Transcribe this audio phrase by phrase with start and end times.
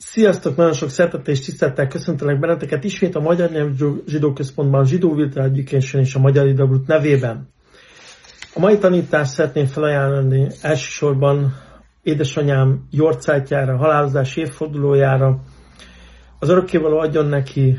[0.00, 3.72] Sziasztok, nagyon sok szeretettel és tisztelettel köszöntelek benneteket ismét a Magyar Nyelvű
[4.06, 7.48] Zsidó Központban, Zsidó Virtual Education és a Magyar Idabrut nevében.
[8.54, 11.54] A mai tanítást szeretném felajánlani elsősorban
[12.02, 15.40] édesanyám Jorcájtjára, halálozási évfordulójára,
[16.38, 17.78] az örökkévaló adjon neki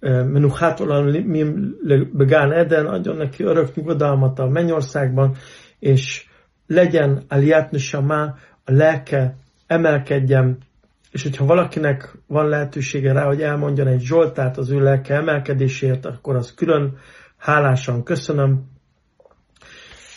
[0.00, 1.76] Menuchát Olamim
[2.12, 5.36] Begán Eden, adjon neki örök nyugodalmat a mennyországban,
[5.78, 6.26] és
[6.66, 8.22] legyen Aliat Neshama,
[8.64, 9.36] a lelke
[9.66, 10.66] emelkedjen
[11.10, 16.36] és hogyha valakinek van lehetősége rá, hogy elmondjon egy Zsoltát az ő lelke emelkedésért, akkor
[16.36, 16.96] az külön
[17.36, 18.64] hálásan köszönöm.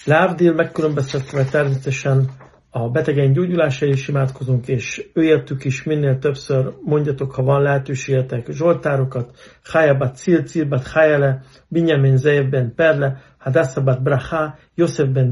[0.05, 2.30] Lávdél megkülönböztetve természetesen
[2.70, 9.32] a betegen gyógyulása is imádkozunk, és őértük is minél többször mondjatok, ha van lehetőségetek Zsoltárokat,
[9.63, 15.30] Hájabat Cil Cilbat Hájele, Binyamin Zeyebben Perle, Hadaszabat Braha, Yosef ben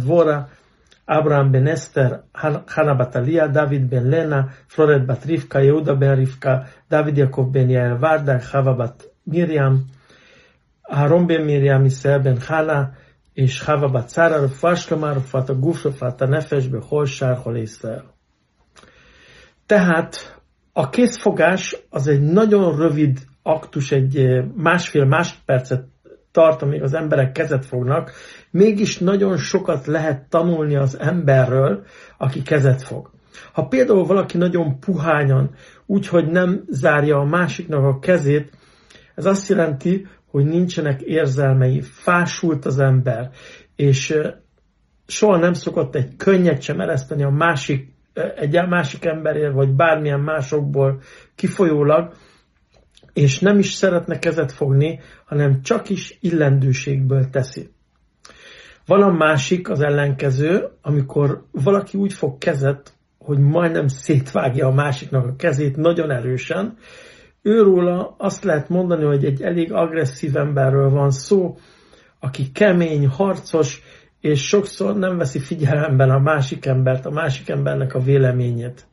[1.10, 6.68] Dvora, Abraham ben Esther, Hanna Batalia, David ben Lena, Floret bat Rivka, Yehuda ben Rivka,
[6.90, 9.86] David Jakob ben Yael Varda, Chava bat Miriam,
[10.84, 12.92] Aaron ben Miriam, Israel ben Hala,
[13.34, 18.04] és Chava bat Szara, Rufáslomá, Rufát a Guf, Rufát a Nefes, Behol, Sárhol, Israel.
[19.66, 20.42] Tehát
[20.74, 25.88] a készfogás az egy nagyon rövid aktus, egy másfél másodpercet
[26.32, 28.12] tart, amíg az emberek kezet fognak,
[28.52, 31.84] mégis nagyon sokat lehet tanulni az emberről,
[32.18, 33.10] aki kezet fog.
[33.54, 35.50] Ha például valaki nagyon puhányan,
[35.86, 38.52] úgyhogy nem zárja a másiknak a kezét,
[39.16, 43.30] ez azt jelenti, hogy nincsenek érzelmei, fásult az ember,
[43.76, 44.18] és
[45.08, 47.94] soha nem szokott egy könnyet sem ereszteni a másik,
[48.36, 51.02] egy másik emberért, vagy bármilyen másokból
[51.36, 52.14] kifolyólag,
[53.20, 57.70] és nem is szeretne kezet fogni, hanem csak is illendőségből teszi.
[58.86, 65.26] Van a másik, az ellenkező, amikor valaki úgy fog kezet, hogy majdnem szétvágja a másiknak
[65.26, 66.78] a kezét nagyon erősen.
[67.42, 71.58] Őróla azt lehet mondani, hogy egy elég agresszív emberről van szó,
[72.20, 73.82] aki kemény, harcos,
[74.20, 78.88] és sokszor nem veszi figyelemben a másik embert, a másik embernek a véleményét.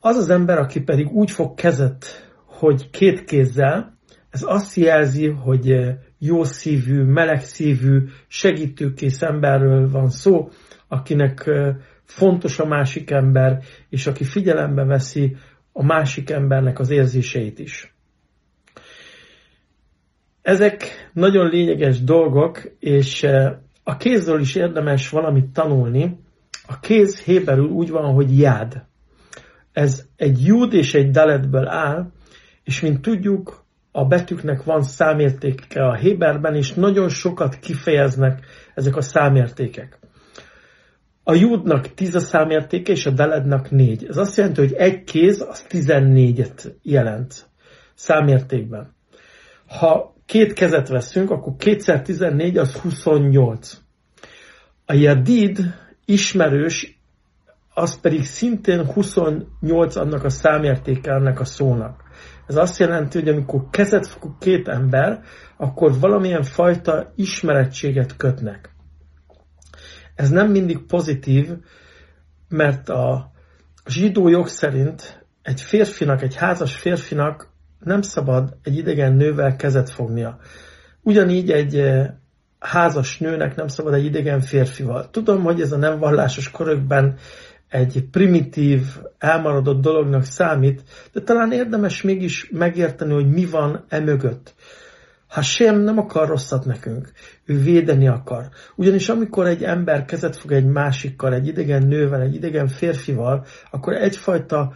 [0.00, 2.27] Az az ember, aki pedig úgy fog kezet
[2.58, 3.98] hogy két kézzel,
[4.30, 10.48] ez azt jelzi, hogy eh, jó szívű, meleg szívű, segítőkész emberről van szó,
[10.88, 15.36] akinek eh, fontos a másik ember, és aki figyelembe veszi
[15.72, 17.94] a másik embernek az érzéseit is.
[20.42, 26.18] Ezek nagyon lényeges dolgok, és eh, a kézről is érdemes valamit tanulni.
[26.66, 28.86] A kéz héberül úgy van, hogy jád.
[29.72, 32.10] Ez egy júd és egy daletből áll,
[32.68, 38.40] és mint tudjuk, a betűknek van számértéke a Héberben, és nagyon sokat kifejeznek
[38.74, 39.98] ezek a számértékek.
[41.22, 44.04] A Júdnak 10 a számértéke, és a Delednak 4.
[44.08, 47.46] Ez azt jelenti, hogy egy kéz az 14-et jelent
[47.94, 48.94] számértékben.
[49.66, 53.78] Ha két kezet veszünk, akkor 2 14 az 28.
[54.86, 55.58] A Jadid
[56.04, 57.00] ismerős,
[57.74, 62.06] az pedig szintén 28 annak a számértéke annak a szónak.
[62.48, 65.22] Ez azt jelenti, hogy amikor kezet fog két ember,
[65.56, 68.70] akkor valamilyen fajta ismerettséget kötnek.
[70.14, 71.50] Ez nem mindig pozitív,
[72.48, 73.30] mert a
[73.86, 77.48] zsidó jog szerint egy férfinak, egy házas férfinak
[77.78, 80.38] nem szabad egy idegen nővel kezet fognia.
[81.02, 82.10] Ugyanígy egy eh,
[82.58, 85.10] házas nőnek nem szabad egy idegen férfival.
[85.10, 87.16] Tudom, hogy ez a nem vallásos körökben
[87.68, 88.82] egy primitív,
[89.18, 94.54] elmaradott dolognak számít, de talán érdemes mégis megérteni, hogy mi van e mögött.
[95.28, 97.12] Ha sem nem akar rosszat nekünk,
[97.44, 98.48] ő védeni akar.
[98.74, 103.94] Ugyanis amikor egy ember kezet fog egy másikkal, egy idegen nővel, egy idegen férfival, akkor
[103.94, 104.72] egyfajta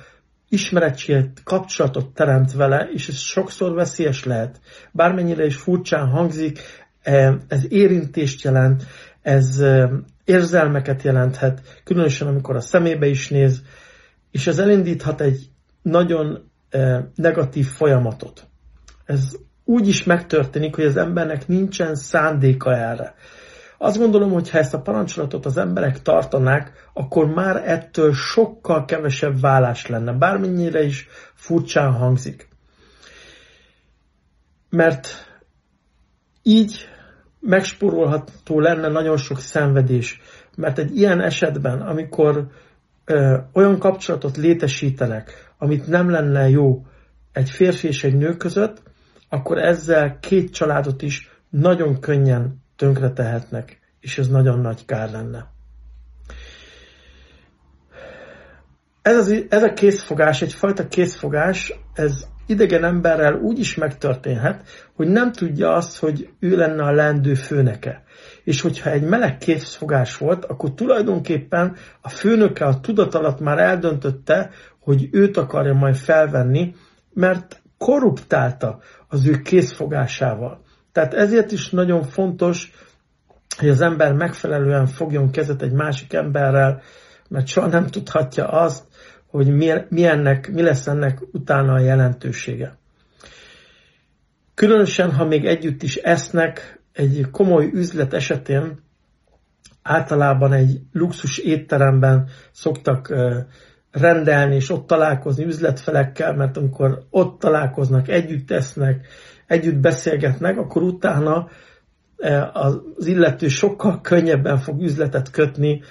[0.48, 4.60] ismeretséget, kapcsolatot teremt vele, és ez sokszor veszélyes lehet.
[4.92, 6.58] Bármennyire is furcsán hangzik,
[7.02, 8.82] eh, ez érintést jelent,
[9.22, 9.64] ez
[10.24, 13.62] érzelmeket jelenthet, különösen amikor a szemébe is néz,
[14.30, 15.50] és ez elindíthat egy
[15.82, 16.50] nagyon
[17.14, 18.46] negatív folyamatot.
[19.04, 23.14] Ez úgy is megtörténik, hogy az embernek nincsen szándéka erre.
[23.78, 29.40] Azt gondolom, hogy ha ezt a parancsolatot az emberek tartanák, akkor már ettől sokkal kevesebb
[29.40, 32.48] vállás lenne, bármennyire is furcsán hangzik.
[34.70, 35.08] Mert
[36.42, 36.88] így
[37.42, 40.20] megspórolható lenne nagyon sok szenvedés.
[40.56, 42.46] Mert egy ilyen esetben, amikor
[43.04, 46.86] ö, olyan kapcsolatot létesítenek, amit nem lenne jó
[47.32, 48.82] egy férfi és egy nő között,
[49.28, 55.52] akkor ezzel két családot is nagyon könnyen tönkre tehetnek, és ez nagyon nagy kár lenne.
[59.02, 64.62] ez, az, ez a készfogás, egyfajta készfogás, ez idegen emberrel úgy is megtörténhet,
[64.96, 68.02] hogy nem tudja azt, hogy ő lenne a lendő főneke.
[68.44, 74.50] És hogyha egy meleg készfogás volt, akkor tulajdonképpen a főnöke a tudat már eldöntötte,
[74.80, 76.74] hogy őt akarja majd felvenni,
[77.12, 78.78] mert korruptálta
[79.08, 80.60] az ő készfogásával.
[80.92, 82.72] Tehát ezért is nagyon fontos,
[83.58, 86.82] hogy az ember megfelelően fogjon kezet egy másik emberrel,
[87.28, 88.84] mert soha nem tudhatja azt,
[89.32, 92.76] hogy mi, mi, ennek, mi lesz ennek utána a jelentősége.
[94.54, 98.78] Különösen, ha még együtt is esznek, egy komoly üzlet esetén
[99.82, 103.14] általában egy luxus étteremben szoktak
[103.90, 109.06] rendelni, és ott találkozni üzletfelekkel, mert amikor ott találkoznak, együtt esznek,
[109.46, 111.48] együtt beszélgetnek, akkor utána
[112.52, 115.82] az illető sokkal könnyebben fog üzletet kötni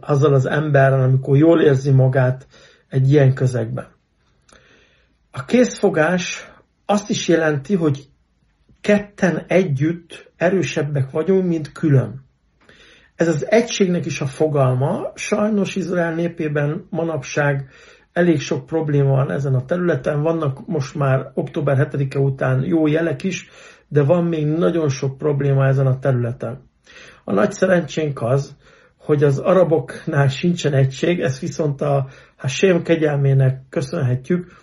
[0.00, 2.46] azzal az emberrel, amikor jól érzi magát
[2.88, 3.86] egy ilyen közegben.
[5.30, 6.50] A készfogás
[6.86, 8.08] azt is jelenti, hogy
[8.80, 12.26] ketten együtt erősebbek vagyunk, mint külön.
[13.14, 15.12] Ez az egységnek is a fogalma.
[15.14, 17.68] Sajnos Izrael népében manapság
[18.12, 20.22] elég sok probléma van ezen a területen.
[20.22, 23.48] Vannak most már október 7-e után jó jelek is,
[23.88, 26.60] de van még nagyon sok probléma ezen a területen.
[27.24, 28.56] A nagy szerencsénk az,
[29.08, 32.06] hogy az araboknál sincsen egység, ezt viszont a
[32.36, 34.56] Hashem kegyelmének köszönhetjük,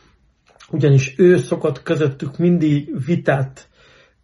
[0.71, 3.69] ugyanis ő szokott közöttük mindig vitát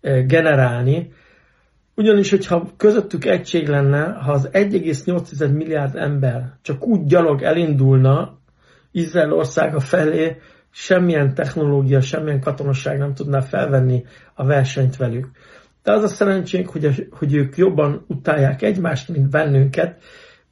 [0.02, 1.14] eh, generálni,
[1.96, 8.38] ugyanis, hogyha közöttük egység lenne, ha az 1,8 milliárd ember csak úgy gyalog elindulna
[8.92, 10.38] Izrael országa felé,
[10.72, 14.04] semmilyen technológia, semmilyen katonaság nem tudná felvenni
[14.34, 15.28] a versenyt velük.
[15.84, 20.04] De az a szerencsénk, hogy, hogy ők jobban utálják egymást, mint bennünket,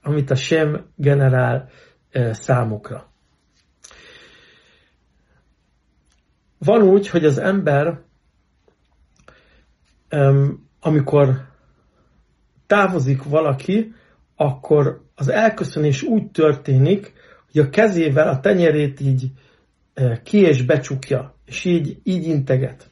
[0.01, 1.69] amit a sem generál
[2.31, 3.07] számukra.
[6.57, 8.01] Van úgy, hogy az ember,
[10.79, 11.47] amikor
[12.67, 13.93] távozik valaki,
[14.35, 17.13] akkor az elköszönés úgy történik,
[17.51, 19.31] hogy a kezével a tenyerét így
[20.23, 22.89] ki és becsukja, és így, így integet.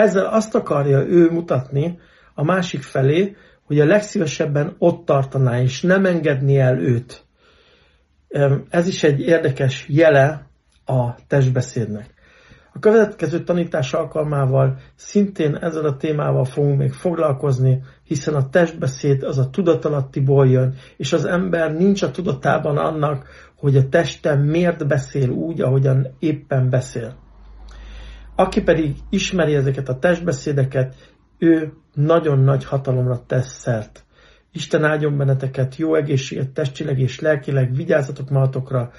[0.00, 1.98] Ezzel azt akarja ő mutatni
[2.34, 3.36] a másik felé,
[3.66, 7.24] hogy a legszívesebben ott tartaná, és nem engedni el őt.
[8.70, 10.46] Ez is egy érdekes jele
[10.86, 12.14] a testbeszédnek.
[12.72, 19.38] A következő tanítás alkalmával szintén ezzel a témával fogunk még foglalkozni, hiszen a testbeszéd az
[19.38, 23.26] a tudatalattiból jön, és az ember nincs a tudatában annak,
[23.56, 27.28] hogy a teste miért beszél úgy, ahogyan éppen beszél.
[28.40, 30.94] Aki pedig ismeri ezeket a testbeszédeket,
[31.38, 34.04] ő nagyon nagy hatalomra tesz szert.
[34.52, 38.90] Isten áldjon benneteket, jó egészséget testileg és lelkileg, vigyázzatok magatokra,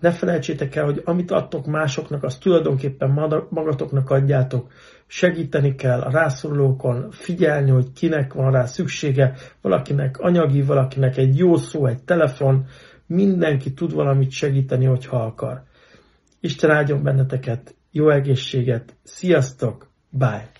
[0.00, 3.10] ne felejtsétek el, hogy amit adtok másoknak, azt tulajdonképpen
[3.50, 4.72] magatoknak adjátok.
[5.06, 11.56] Segíteni kell a rászorulókon, figyelni, hogy kinek van rá szüksége, valakinek anyagi, valakinek egy jó
[11.56, 12.66] szó, egy telefon,
[13.06, 15.62] mindenki tud valamit segíteni, hogyha akar.
[16.40, 20.59] Isten áldjon benneteket, jó egészséget, sziasztok, bye!